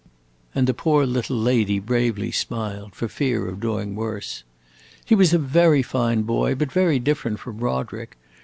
[0.55, 4.41] And the poor little lady bravely smiled, for fear of doing worse.
[5.05, 8.17] "He was a very fine boy, but very different from Roderick.